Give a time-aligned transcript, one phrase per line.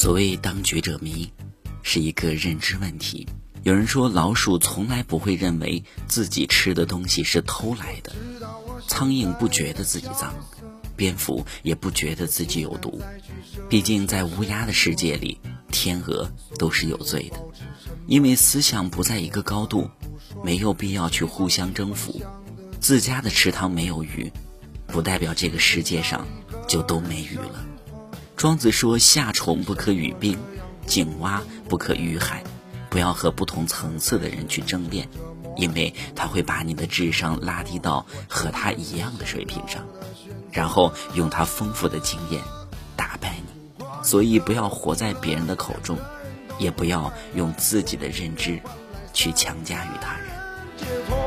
[0.00, 1.28] 所谓当局者迷，
[1.82, 3.26] 是一个认知问题。
[3.64, 8.12] 有人说，老鼠从来不会认为自己吃的东西是偷来的，
[8.86, 10.32] 苍蝇不觉得自己脏，
[10.94, 13.02] 蝙蝠也不觉得自己有毒。
[13.68, 15.40] 毕竟，在乌鸦的世界里，
[15.72, 16.30] 天鹅
[16.60, 17.40] 都是有罪的，
[18.06, 19.90] 因为思想不在一个高度，
[20.44, 22.22] 没有必要去互相征服。
[22.78, 24.30] 自家的池塘没有鱼，
[24.86, 26.24] 不代表这个世界上
[26.68, 27.64] 就都没鱼了。
[28.38, 30.38] 庄子说：“夏虫不可语冰，
[30.86, 32.44] 井蛙不可语海。”
[32.88, 35.08] 不要和不同层次的人去争辩，
[35.56, 39.84] 因为他会把你的智商拉低到和他一样的水平上，
[40.52, 42.40] 然后用他丰富的经验
[42.94, 43.84] 打败你。
[44.04, 45.98] 所以不要活在别人的口中，
[46.60, 48.60] 也不要用自己的认知
[49.12, 51.17] 去强加于他人。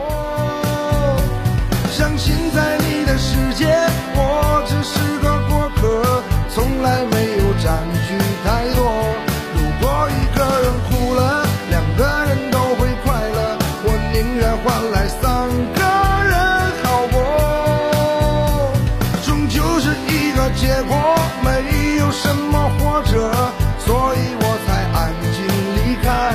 [20.41, 20.97] 的结果
[21.43, 23.31] 没有什么或者，
[23.77, 25.37] 所以我才安静
[25.77, 26.33] 离开，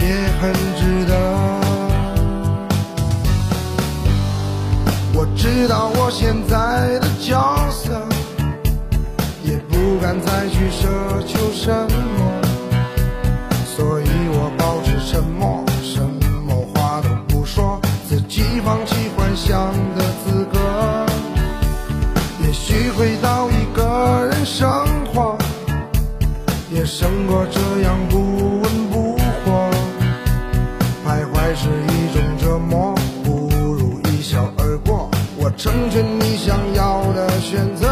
[0.00, 0.04] 也
[0.40, 1.12] 很值得。
[5.14, 7.30] 我知道我现在的角
[7.70, 8.02] 色
[9.44, 10.88] 也不敢再去奢
[11.24, 11.70] 求什
[12.16, 12.42] 么，
[13.64, 16.00] 所以我保持沉默，什
[16.44, 20.29] 么话都不说，自己放弃幻想的自。
[23.00, 24.68] 回到一个人生
[25.06, 25.34] 活，
[26.70, 29.70] 也胜过这样不温不火，
[31.02, 32.94] 徘徊是一种折磨。
[33.24, 35.10] 不如一笑而过。
[35.38, 37.89] 我成全你想要的选择。